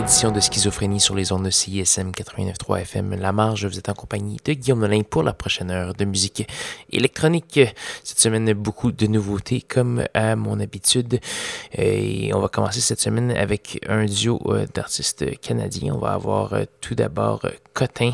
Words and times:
édition 0.00 0.32
de 0.32 0.40
Schizophrénie 0.40 0.98
sur 0.98 1.14
les 1.14 1.30
ondes 1.30 1.44
de 1.44 1.50
CISM 1.50 2.10
89.3 2.12 2.80
FM 2.80 3.16
La 3.16 3.32
Marge. 3.32 3.66
Vous 3.66 3.78
êtes 3.78 3.90
en 3.90 3.94
compagnie 3.94 4.38
de 4.42 4.54
Guillaume 4.54 4.80
Nolin 4.80 5.02
pour 5.02 5.22
la 5.22 5.34
prochaine 5.34 5.70
heure 5.70 5.92
de 5.92 6.06
musique 6.06 6.48
électronique. 6.90 7.60
Cette 8.02 8.18
semaine, 8.18 8.50
beaucoup 8.54 8.92
de 8.92 9.06
nouveautés 9.06 9.60
comme 9.60 10.04
à 10.14 10.36
mon 10.36 10.58
habitude. 10.58 11.20
Et 11.74 12.32
on 12.32 12.40
va 12.40 12.48
commencer 12.48 12.80
cette 12.80 13.00
semaine 13.00 13.30
avec 13.32 13.84
un 13.88 14.06
duo 14.06 14.40
euh, 14.46 14.66
d'artistes 14.72 15.38
canadiens. 15.40 15.94
On 15.94 15.98
va 15.98 16.12
avoir 16.12 16.54
euh, 16.54 16.64
tout 16.80 16.94
d'abord 16.94 17.44
Cotin 17.74 18.12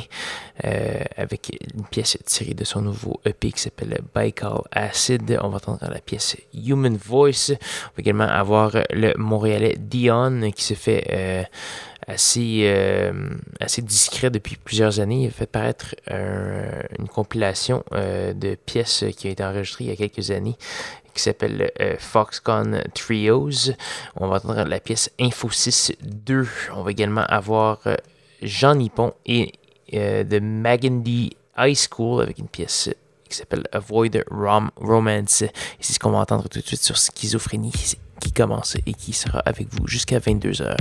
euh, 0.64 1.05
avec 1.16 1.56
une 1.72 1.84
pièce 1.84 2.18
tirée 2.24 2.55
de 2.55 2.64
son 2.64 2.82
nouveau 2.82 3.20
EP 3.24 3.52
qui 3.52 3.60
s'appelle 3.60 4.00
Baikal 4.12 4.62
Acid. 4.72 5.38
On 5.41 5.50
va 5.50 5.56
entendre 5.56 5.88
la 5.88 6.00
pièce 6.00 6.36
Human 6.52 6.96
Voice. 6.96 7.50
On 7.50 7.96
va 7.96 8.00
également 8.00 8.24
avoir 8.24 8.72
le 8.91 9.14
Montréalais 9.16 9.77
Dion 9.78 10.50
qui 10.50 10.64
se 10.64 10.74
fait 10.74 11.46
assez, 12.06 12.62
euh, 12.64 13.12
assez 13.60 13.82
discret 13.82 14.30
depuis 14.30 14.56
plusieurs 14.56 15.00
années. 15.00 15.24
Il 15.24 15.26
a 15.28 15.30
fait 15.30 15.46
paraître 15.46 15.94
une 16.06 17.08
compilation 17.08 17.84
de 17.92 18.54
pièces 18.54 19.04
qui 19.16 19.28
a 19.28 19.30
été 19.30 19.44
enregistrée 19.44 19.84
il 19.84 19.90
y 19.90 19.92
a 19.92 19.96
quelques 19.96 20.30
années 20.30 20.56
qui 21.14 21.22
s'appelle 21.22 21.72
Foxconn 21.98 22.84
Trios. 22.94 23.72
On 24.16 24.28
va 24.28 24.36
entendre 24.36 24.64
la 24.64 24.80
pièce 24.80 25.10
Info 25.18 25.48
6 25.50 25.94
2. 26.02 26.46
On 26.74 26.82
va 26.82 26.90
également 26.90 27.24
avoir 27.24 27.80
Jean 28.42 28.74
Nippon 28.74 29.14
et 29.24 29.52
euh, 29.94 30.24
de 30.24 30.40
Magandy 30.40 31.36
High 31.56 31.77
School 31.77 32.22
avec 32.22 32.38
une 32.38 32.48
pièce 32.48 32.90
qui 33.28 33.36
s'appelle 33.36 33.64
Avoid 33.72 34.24
Rom 34.30 34.70
Romance. 34.77 35.42
Et 35.42 35.50
c'est 35.80 35.92
ce 35.92 35.98
qu'on 35.98 36.10
va 36.10 36.18
entendre 36.18 36.48
tout 36.48 36.60
de 36.60 36.66
suite 36.66 36.82
sur 36.82 36.96
Schizophrénie 36.96 37.72
qui 38.20 38.32
commence 38.32 38.77
et 38.86 38.94
qui 38.94 39.12
sera 39.12 39.40
avec 39.40 39.68
vous 39.72 39.86
jusqu'à 39.86 40.18
22h. 40.18 40.77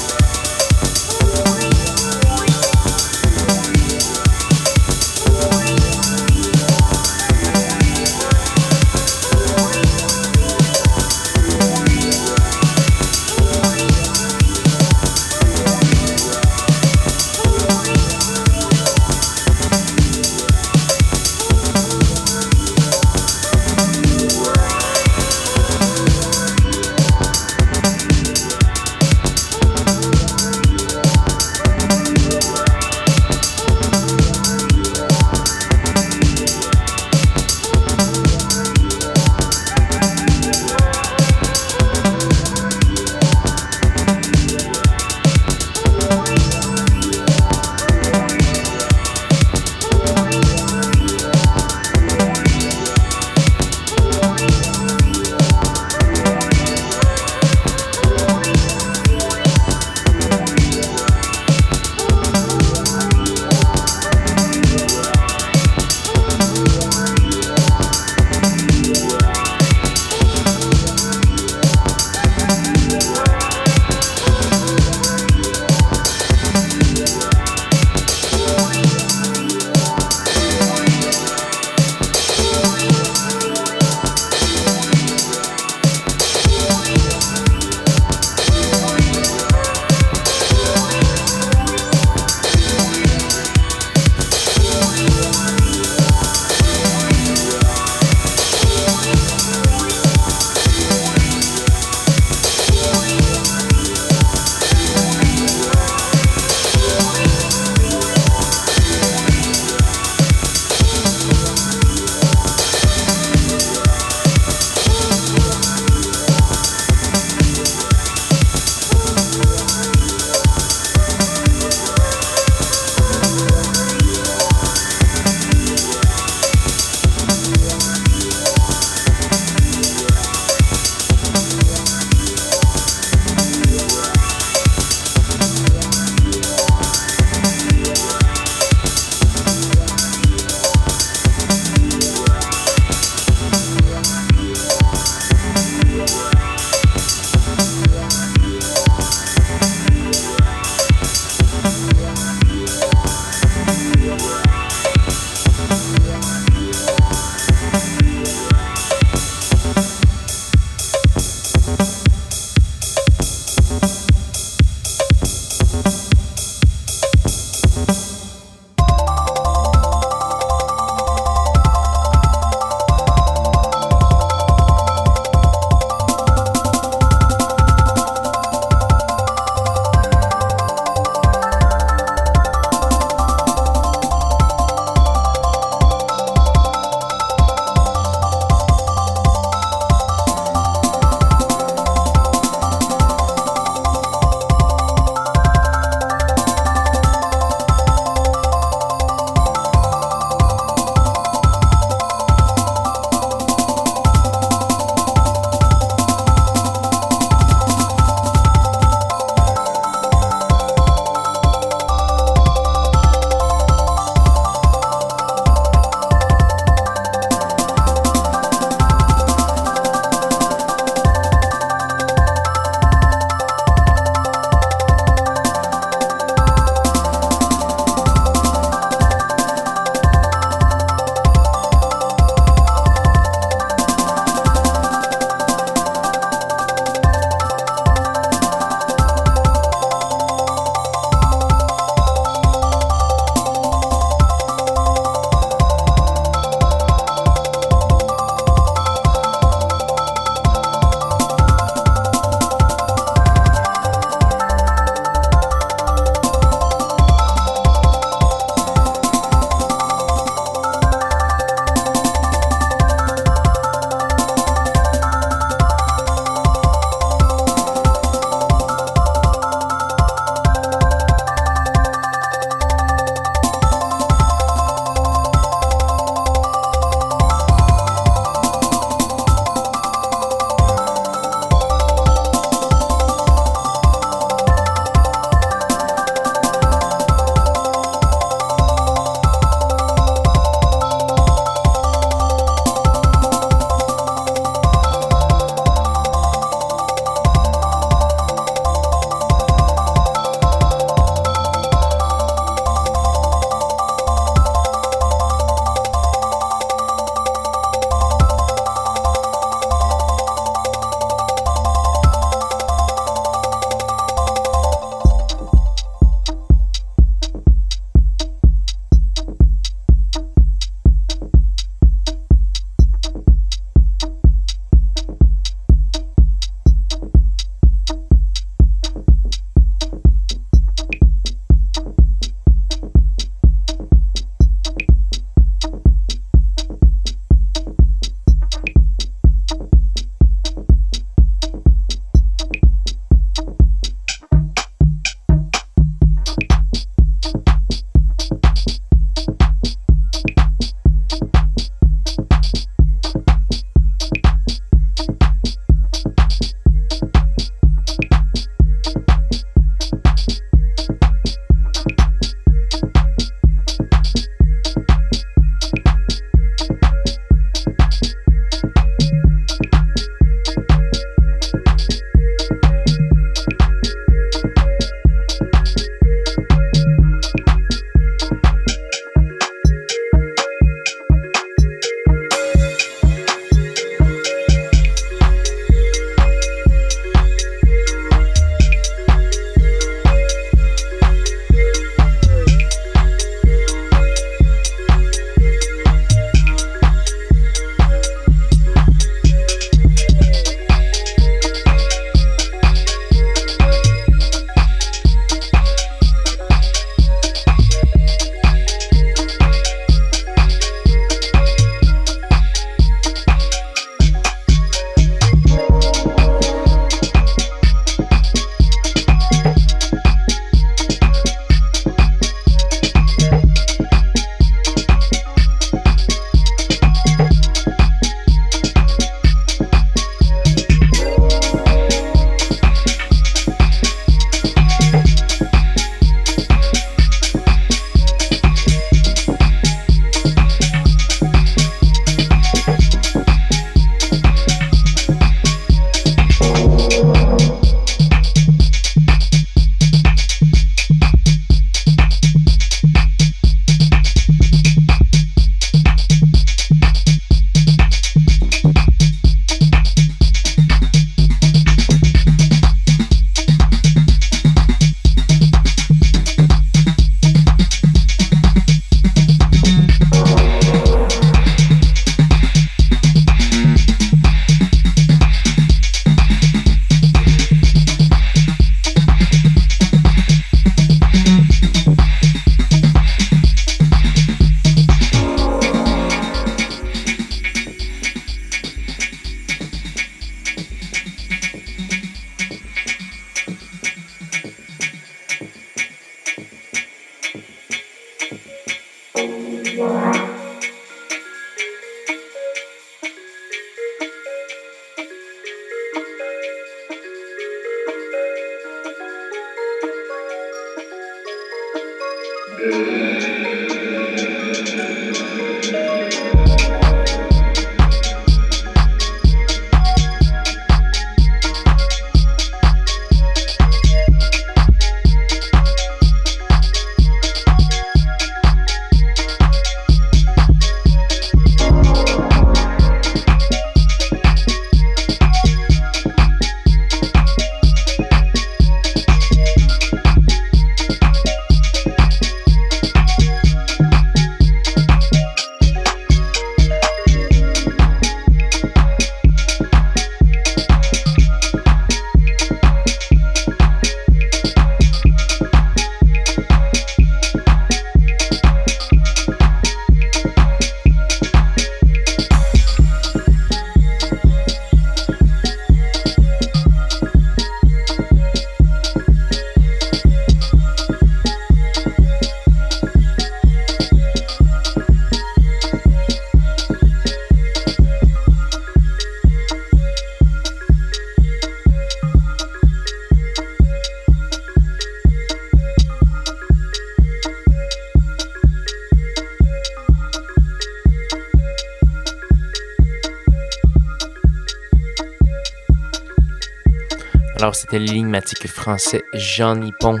C'était 597.70 597.84
l'énigmatique 597.84 598.48
français 598.48 599.04
Jean 599.14 599.54
Nippon 599.54 600.00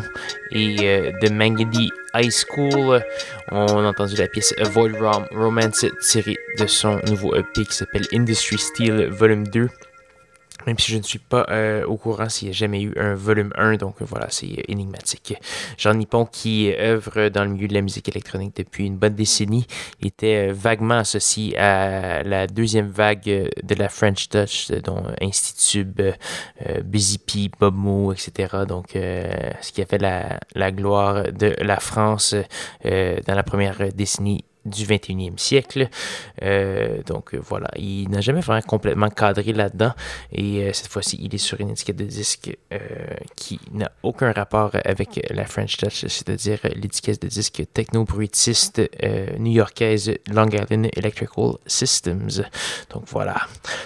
et 0.50 0.76
euh, 0.80 1.12
de 1.22 1.28
Mangadi 1.28 1.92
High 2.14 2.32
School. 2.32 3.00
On 3.52 3.64
a 3.64 3.88
entendu 3.88 4.16
la 4.16 4.26
pièce 4.26 4.52
Avoid 4.58 4.96
Romance 5.30 5.86
tirée 6.00 6.36
de 6.58 6.66
son 6.66 6.98
nouveau 7.06 7.36
EP 7.36 7.64
qui 7.64 7.72
s'appelle 7.72 8.08
Industry 8.12 8.58
Steel 8.58 9.06
Volume 9.10 9.46
2. 9.46 9.68
Même 10.66 10.78
si 10.78 10.92
je 10.92 10.98
ne 10.98 11.02
suis 11.02 11.18
pas 11.18 11.46
euh, 11.50 11.84
au 11.86 11.96
courant 11.96 12.28
s'il 12.28 12.48
y 12.48 12.50
a 12.50 12.54
jamais 12.54 12.82
eu 12.82 12.92
un 12.96 13.14
volume 13.14 13.52
1, 13.56 13.76
donc 13.76 13.96
voilà, 14.00 14.26
c'est 14.30 14.64
énigmatique. 14.68 15.34
Jean 15.78 15.94
Nippon, 15.94 16.26
qui 16.26 16.72
œuvre 16.78 17.28
dans 17.28 17.44
le 17.44 17.50
milieu 17.50 17.68
de 17.68 17.74
la 17.74 17.80
musique 17.80 18.08
électronique 18.08 18.56
depuis 18.56 18.86
une 18.86 18.96
bonne 18.96 19.14
décennie, 19.14 19.66
était 20.02 20.50
euh, 20.50 20.52
vaguement 20.52 20.98
associé 20.98 21.56
à 21.58 22.22
la 22.22 22.46
deuxième 22.46 22.88
vague 22.88 23.24
de 23.24 23.74
la 23.74 23.88
French 23.88 24.28
Touch, 24.28 24.70
dont 24.84 25.04
Institube, 25.20 26.00
euh, 26.00 26.80
Busy 26.82 27.18
P, 27.18 27.50
Bob 27.58 27.74
Mo, 27.74 28.12
etc. 28.12 28.58
Donc, 28.68 28.90
ce 28.92 29.72
qui 29.72 29.82
a 29.82 29.86
fait 29.86 29.98
la, 29.98 30.40
la 30.54 30.72
gloire 30.72 31.32
de 31.32 31.54
la 31.60 31.80
France 31.80 32.34
dans 32.84 33.34
la 33.34 33.42
première 33.42 33.92
décennie 33.92 34.44
du 34.64 34.84
21e 34.84 35.38
siècle. 35.38 35.88
Euh, 36.42 37.02
donc 37.04 37.34
voilà, 37.34 37.68
il 37.76 38.08
n'a 38.10 38.20
jamais 38.20 38.40
vraiment 38.40 38.62
complètement 38.62 39.08
cadré 39.08 39.52
là-dedans. 39.52 39.92
Et 40.32 40.62
euh, 40.62 40.72
cette 40.72 40.88
fois-ci, 40.88 41.18
il 41.20 41.34
est 41.34 41.38
sur 41.38 41.60
une 41.60 41.70
étiquette 41.70 41.96
de 41.96 42.04
disque 42.04 42.56
euh, 42.72 42.78
qui 43.36 43.60
n'a 43.72 43.90
aucun 44.02 44.32
rapport 44.32 44.72
avec 44.84 45.26
la 45.30 45.44
French 45.44 45.76
Touch, 45.76 46.06
c'est-à-dire 46.06 46.58
l'étiquette 46.74 47.22
de 47.22 47.28
disque 47.28 47.62
techno-bruitiste 47.72 48.82
new-yorkaise 49.38 50.12
Long 50.30 50.48
Island 50.48 50.88
Electrical 50.96 51.54
Systems. 51.66 52.44
Donc 52.90 53.04
voilà. 53.06 53.36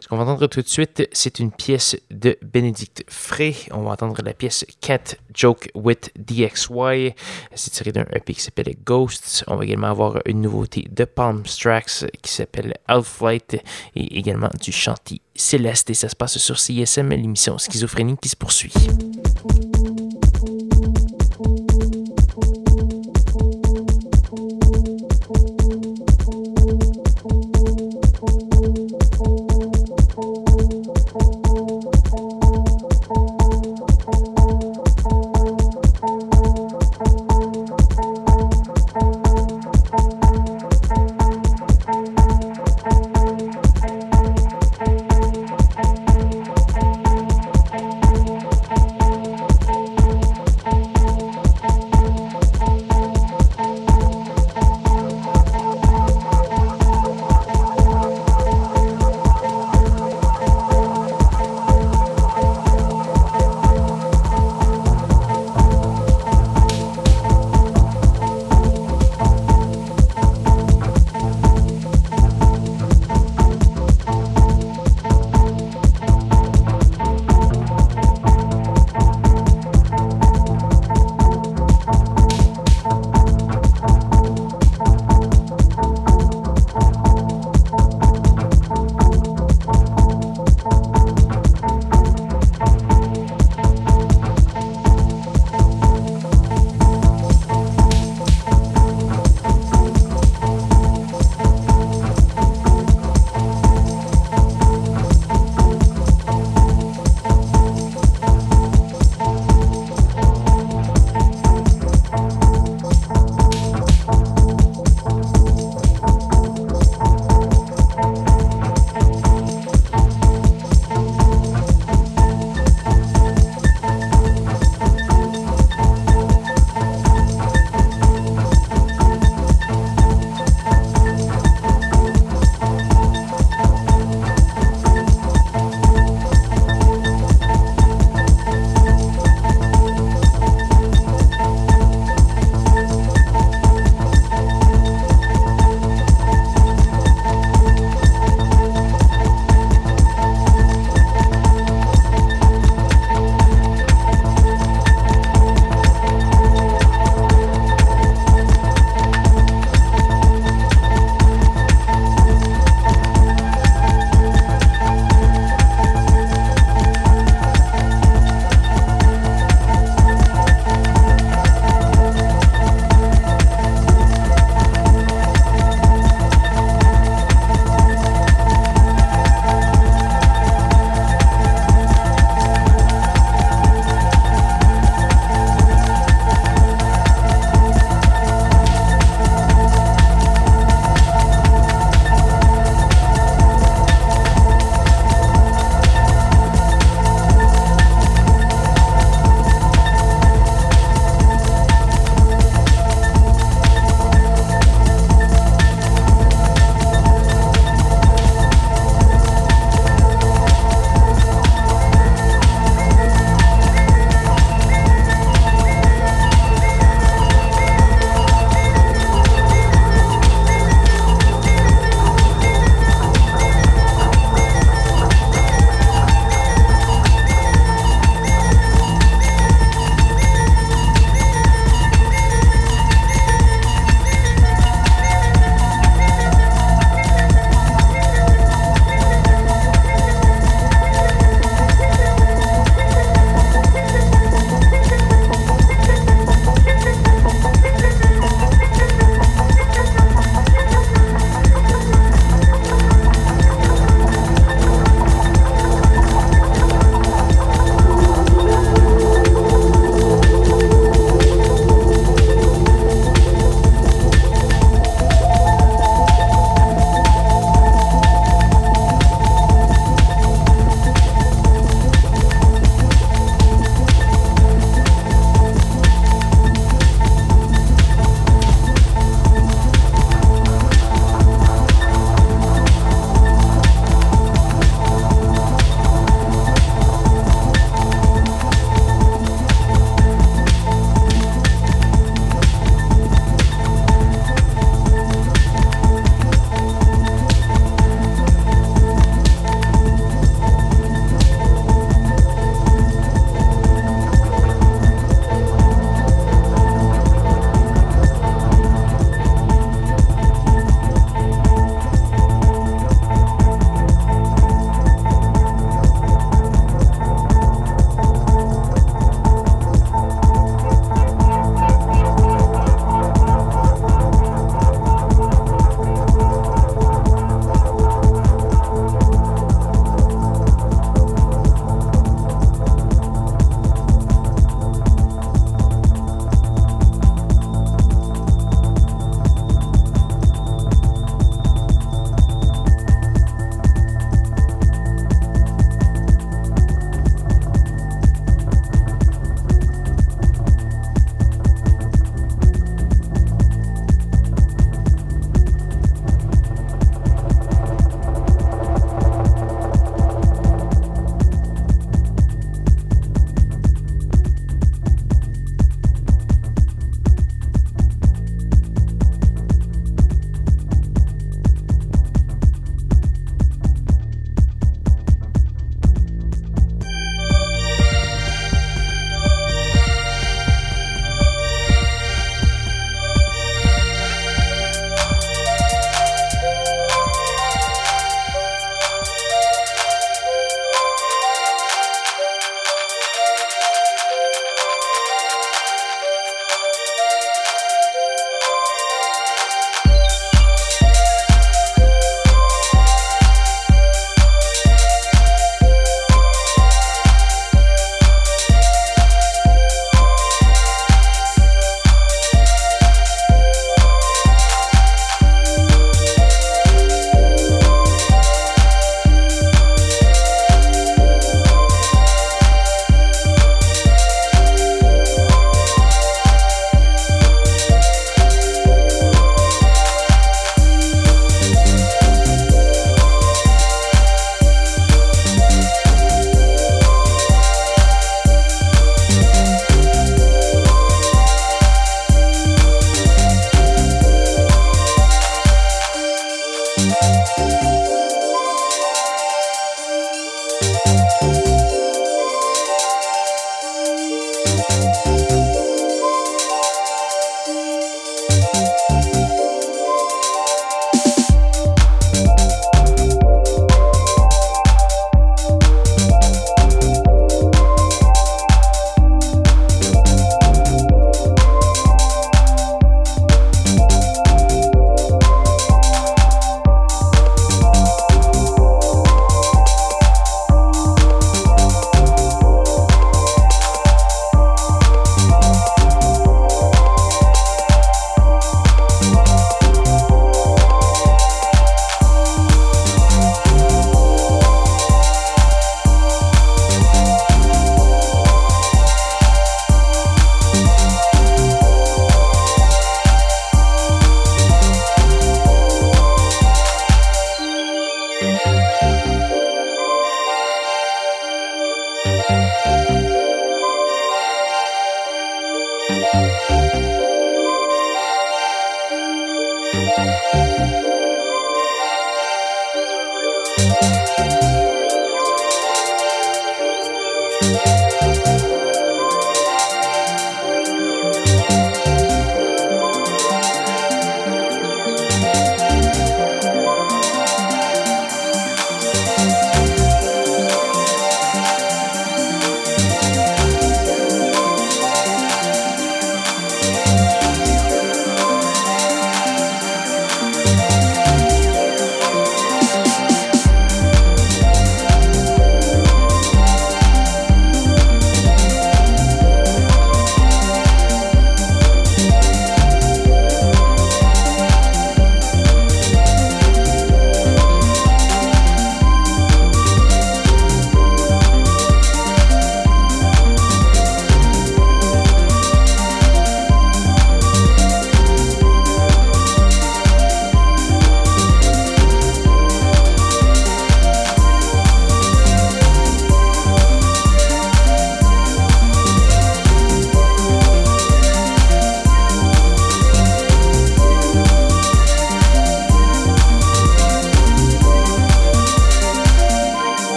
Ce 0.00 0.08
qu'on 0.08 0.16
va 0.16 0.24
entendre 0.24 0.46
tout 0.46 0.62
de 0.62 0.68
suite, 0.68 1.08
c'est 1.12 1.38
une 1.38 1.50
pièce 1.50 1.96
de 2.10 2.38
Bénédicte 2.42 3.04
Frey. 3.08 3.54
On 3.70 3.82
va 3.82 3.92
entendre 3.92 4.16
la 4.24 4.32
pièce 4.32 4.64
Cat 4.80 5.16
Joke 5.34 5.70
with 5.74 6.10
DXY. 6.16 7.14
C'est 7.54 7.70
tiré 7.70 7.92
d'un 7.92 8.06
EP 8.12 8.34
qui 8.34 8.40
s'appelle 8.40 8.74
Ghosts. 8.84 9.44
On 9.46 9.56
va 9.56 9.64
également 9.64 9.88
avoir 9.88 10.20
une 10.26 10.40
de 10.64 11.04
Palm 11.04 11.42
Tracks 11.42 12.06
qui 12.22 12.32
s'appelle 12.32 12.74
Outflight 12.88 13.62
et 13.96 14.18
également 14.18 14.50
du 14.60 14.72
chantier 14.72 15.20
Céleste. 15.34 15.90
Et 15.90 15.94
ça 15.94 16.08
se 16.08 16.16
passe 16.16 16.38
sur 16.38 16.58
CSM, 16.58 17.10
l'émission 17.10 17.58
Schizophrénie 17.58 18.16
qui 18.20 18.28
se 18.28 18.36
poursuit. 18.36 18.72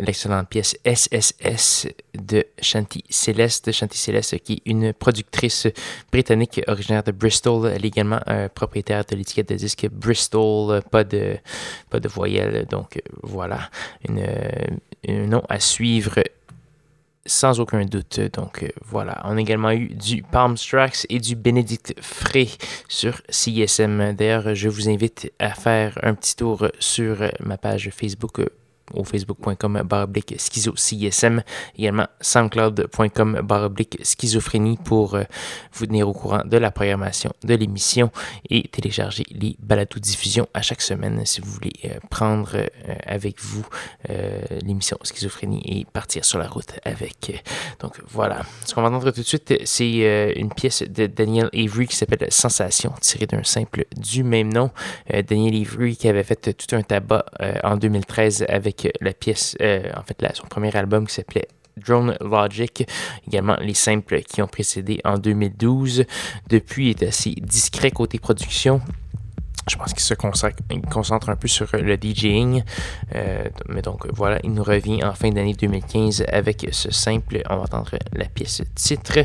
L'excellente 0.00 0.48
pièce 0.48 0.76
SSS 0.84 1.88
de 2.14 2.44
Shanti 2.60 3.04
Céleste. 3.08 3.72
Shanti 3.72 3.98
Céleste 3.98 4.38
qui 4.40 4.54
est 4.54 4.70
une 4.70 4.92
productrice 4.92 5.66
britannique 6.12 6.60
originaire 6.66 7.02
de 7.02 7.12
Bristol. 7.12 7.70
Elle 7.74 7.84
est 7.84 7.88
également 7.88 8.20
un 8.26 8.48
propriétaire 8.48 9.04
de 9.04 9.16
l'étiquette 9.16 9.48
de 9.48 9.54
disque 9.54 9.88
Bristol, 9.90 10.82
pas 10.90 11.04
de, 11.04 11.36
pas 11.90 12.00
de 12.00 12.08
voyelle. 12.08 12.66
Donc 12.66 13.00
voilà, 13.22 13.70
une, 14.08 14.26
un 15.08 15.26
nom 15.26 15.42
à 15.48 15.60
suivre 15.60 16.22
sans 17.26 17.60
aucun 17.60 17.84
doute. 17.84 18.20
Donc 18.32 18.70
voilà, 18.84 19.20
on 19.24 19.36
a 19.36 19.40
également 19.40 19.70
eu 19.70 19.88
du 19.88 20.22
Palm 20.22 20.56
Tracks 20.56 21.06
et 21.08 21.18
du 21.18 21.36
Benedict 21.36 21.94
Frey 22.00 22.48
sur 22.88 23.20
CSM. 23.28 24.14
D'ailleurs, 24.14 24.54
je 24.54 24.68
vous 24.68 24.88
invite 24.88 25.32
à 25.38 25.50
faire 25.50 25.98
un 26.02 26.14
petit 26.14 26.36
tour 26.36 26.68
sur 26.78 27.18
ma 27.40 27.56
page 27.56 27.90
Facebook 27.90 28.40
au 28.92 29.04
facebook.com 29.04 29.82
baroblique 29.84 30.34
schizo 30.38 30.74
également 31.76 32.06
soundcloud.com 32.20 33.40
baroblique 33.42 33.98
schizophrénie 34.02 34.78
pour 34.84 35.14
euh, 35.14 35.24
vous 35.72 35.86
tenir 35.86 36.08
au 36.08 36.12
courant 36.12 36.42
de 36.44 36.56
la 36.56 36.70
programmation 36.70 37.32
de 37.42 37.54
l'émission 37.54 38.10
et 38.50 38.68
télécharger 38.68 39.24
les 39.30 39.56
balados 39.58 40.00
diffusion 40.00 40.46
à 40.54 40.62
chaque 40.62 40.82
semaine 40.82 41.24
si 41.24 41.40
vous 41.40 41.50
voulez 41.50 41.72
euh, 41.86 41.98
prendre 42.10 42.56
euh, 42.56 42.66
avec 43.06 43.40
vous 43.40 43.64
l'émission 44.62 44.98
schizophrénie 45.02 45.62
et 45.64 45.84
partir 45.84 46.24
sur 46.24 46.38
la 46.38 46.48
route 46.48 46.72
avec. 46.84 47.42
Donc 47.80 48.00
voilà. 48.06 48.42
Ce 48.64 48.74
qu'on 48.74 48.82
va 48.82 48.88
entendre 48.88 49.10
tout 49.10 49.20
de 49.20 49.26
suite, 49.26 49.54
c'est 49.64 50.34
une 50.36 50.52
pièce 50.52 50.82
de 50.82 51.06
Daniel 51.06 51.48
Avery 51.54 51.86
qui 51.86 51.96
s'appelle 51.96 52.26
Sensation, 52.30 52.92
tirée 53.00 53.26
d'un 53.26 53.42
simple 53.44 53.86
du 53.96 54.24
même 54.24 54.52
nom. 54.52 54.70
Daniel 55.10 55.54
Avery 55.60 55.96
qui 55.96 56.08
avait 56.08 56.22
fait 56.22 56.52
tout 56.54 56.76
un 56.76 56.82
tabac 56.82 57.24
en 57.62 57.76
2013 57.76 58.46
avec 58.48 58.73
la 59.00 59.12
pièce, 59.12 59.56
euh, 59.60 59.90
en 59.96 60.02
fait, 60.02 60.16
son 60.34 60.46
premier 60.46 60.74
album 60.76 61.06
qui 61.06 61.14
s'appelait 61.14 61.48
Drone 61.76 62.16
Logic, 62.20 62.86
également 63.26 63.56
les 63.60 63.74
simples 63.74 64.22
qui 64.22 64.42
ont 64.42 64.46
précédé 64.46 65.00
en 65.04 65.18
2012. 65.18 66.04
Depuis, 66.48 66.90
est 66.90 67.02
assez 67.02 67.32
discret 67.32 67.90
côté 67.90 68.18
production 68.18 68.80
je 69.68 69.76
pense 69.76 69.92
qu'il 69.92 70.02
se 70.02 70.14
concentre, 70.14 71.30
un 71.30 71.36
peu 71.36 71.48
sur 71.48 71.68
le 71.72 71.96
DJing. 71.96 72.62
Euh, 73.14 73.44
mais 73.68 73.82
donc 73.82 74.06
voilà, 74.12 74.38
il 74.44 74.52
nous 74.52 74.62
revient 74.62 75.02
en 75.04 75.12
fin 75.12 75.30
d'année 75.30 75.54
2015 75.54 76.24
avec 76.28 76.66
ce 76.70 76.90
simple. 76.90 77.42
On 77.48 77.56
va 77.56 77.62
entendre 77.62 77.96
la 78.12 78.26
pièce 78.26 78.62
titre. 78.74 79.20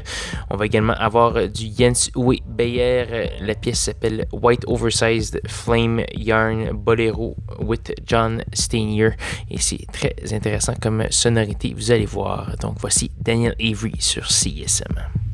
On 0.50 0.58
va 0.58 0.66
également 0.66 0.94
avoir 0.94 1.48
du 1.50 1.68
Jens 1.78 2.10
Uwe 2.16 2.40
Bayer. 2.46 3.32
La 3.42 3.56
pièce 3.56 3.80
s'appelle 3.82 4.28
White 4.32 4.64
Oversized 4.68 5.42
Flame 5.48 6.04
Yarn 6.14 6.72
Bolero 6.72 7.36
with 7.60 7.94
John 8.06 8.44
Steinier. 8.54 9.12
Et 9.50 9.60
c'est 9.60 9.86
très 9.92 10.16
intéressant 10.32 10.74
comme 10.82 11.06
sonorité, 11.10 11.74
vous 11.76 11.92
allez 11.92 12.06
voir. 12.06 12.56
Donc 12.62 12.78
voici 12.80 13.12
Daniel 13.20 13.56
Avery 13.60 13.96
sur 14.00 14.28
CSM. 14.28 15.29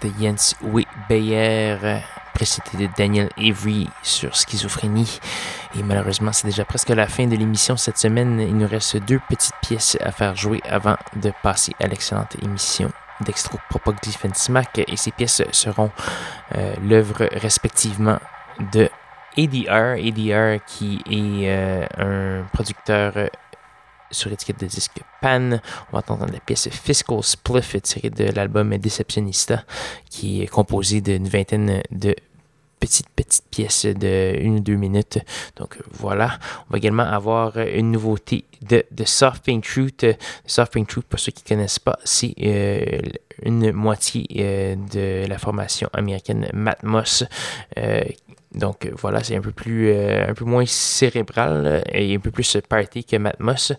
C'était 0.00 0.24
Jens 0.24 0.56
Beyer, 1.08 1.76
précédé 2.32 2.86
de 2.86 2.92
Daniel 2.96 3.28
Avery 3.36 3.88
sur 4.02 4.36
schizophrénie. 4.36 5.20
Et 5.78 5.82
malheureusement, 5.82 6.32
c'est 6.32 6.46
déjà 6.46 6.64
presque 6.64 6.88
la 6.90 7.06
fin 7.06 7.26
de 7.26 7.36
l'émission 7.36 7.76
cette 7.76 7.98
semaine. 7.98 8.40
Il 8.40 8.56
nous 8.56 8.66
reste 8.66 8.96
deux 8.98 9.20
petites 9.28 9.54
pièces 9.60 9.98
à 10.00 10.12
faire 10.12 10.36
jouer 10.36 10.60
avant 10.68 10.96
de 11.16 11.32
passer 11.42 11.74
à 11.80 11.86
l'excellente 11.86 12.36
émission 12.42 12.90
d'Extro 13.20 13.58
Smack. 14.34 14.78
Et 14.78 14.96
ces 14.96 15.10
pièces 15.10 15.42
seront 15.52 15.90
euh, 16.56 16.74
l'œuvre 16.82 17.28
respectivement 17.32 18.18
de 18.72 18.88
ADR. 19.36 19.98
ADR 19.98 20.64
qui 20.66 21.02
est 21.10 21.50
euh, 21.50 21.86
un 21.98 22.44
producteur 22.52 23.12
sur 24.10 24.30
l'étiquette 24.30 24.60
de 24.60 24.66
disque 24.66 25.00
Pan. 25.20 25.50
On 25.52 25.92
va 25.92 25.98
entendre 25.98 26.26
la 26.32 26.40
pièce 26.40 26.68
Fiscal 26.68 27.22
Spliff 27.22 27.80
tirée 27.82 28.10
de 28.10 28.24
l'album 28.24 28.76
Deceptionista, 28.76 29.64
qui 30.08 30.42
est 30.42 30.46
composé 30.46 31.00
d'une 31.00 31.28
vingtaine 31.28 31.82
de 31.90 32.14
petites, 32.80 33.10
petites 33.10 33.48
pièces 33.50 33.86
de 33.86 34.34
une 34.40 34.56
ou 34.56 34.60
deux 34.60 34.74
minutes. 34.74 35.18
Donc 35.56 35.78
voilà. 35.92 36.38
On 36.68 36.72
va 36.72 36.78
également 36.78 37.04
avoir 37.04 37.58
une 37.58 37.92
nouveauté 37.92 38.44
de, 38.62 38.84
de 38.90 39.04
Soft 39.04 39.44
Pink 39.44 39.64
Truth. 39.64 40.06
Soft 40.46 40.72
Pink 40.72 40.88
Truth, 40.88 41.06
pour 41.06 41.20
ceux 41.20 41.32
qui 41.32 41.44
ne 41.44 41.56
connaissent 41.56 41.78
pas, 41.78 41.98
c'est 42.04 42.34
euh, 42.42 43.00
une 43.42 43.72
moitié 43.72 44.26
euh, 44.38 44.76
de 44.92 45.28
la 45.28 45.38
formation 45.38 45.88
américaine 45.92 46.48
Matmos. 46.52 47.24
Euh, 47.78 48.02
donc 48.54 48.86
euh, 48.86 48.90
voilà, 48.96 49.22
c'est 49.22 49.36
un 49.36 49.40
peu 49.40 49.52
plus 49.52 49.90
euh, 49.90 50.28
un 50.28 50.34
peu 50.34 50.44
moins 50.44 50.66
cérébral 50.66 51.84
et 51.92 52.16
un 52.16 52.18
peu 52.18 52.32
plus 52.32 52.56
party 52.68 53.04
que 53.04 53.16
Matmos. 53.16 53.72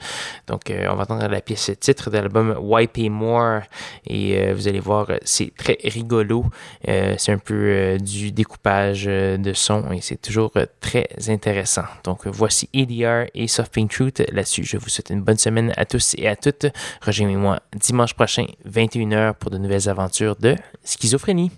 Donc 0.48 0.72
euh, 0.72 0.88
on 0.90 0.96
va 0.96 1.04
entendre 1.04 1.28
la 1.28 1.42
pièce 1.42 1.72
titre 1.80 2.10
de 2.10 2.18
l'album 2.18 2.56
Wipe 2.60 2.98
More 3.10 3.62
et 4.08 4.54
vous 4.54 4.68
allez 4.68 4.80
voir, 4.80 5.08
c'est 5.24 5.54
très 5.56 5.78
rigolo. 5.84 6.46
c'est 6.86 7.32
un 7.32 7.38
peu 7.38 7.98
du 8.00 8.32
découpage 8.32 9.06
de 9.06 9.54
son 9.54 9.92
et 9.92 10.02
c'est 10.02 10.22
toujours 10.22 10.54
très 10.80 11.08
intéressant. 11.28 11.84
Donc 12.04 12.28
voici 12.28 12.70
ADR 12.74 13.26
et 13.34 13.48
Soft 13.48 13.74
Pink 13.74 13.92
Truth. 13.92 14.24
Là-dessus, 14.32 14.64
je 14.64 14.78
vous 14.78 14.90
souhaite 14.90 15.10
une 15.10 15.22
bonne 15.22 15.38
semaine 15.38 15.74
à 15.76 15.86
tous 15.86 16.16
et 16.18 16.28
à 16.28 16.36
toutes. 16.36 16.68
Rejoignez-moi 17.02 17.60
dimanche 17.76 18.14
prochain, 18.14 18.46
21h, 18.70 19.34
pour 19.34 19.52
de 19.52 19.58
nouvelles 19.58 19.90
aventures 19.90 20.36
de 20.38 20.56
schizophrénie. 20.84 21.52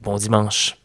Bon 0.00 0.16
dimanche. 0.16 0.81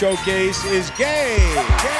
Showcase 0.00 0.64
is 0.64 0.88
gay. 0.92 1.36
gay. 1.82 1.99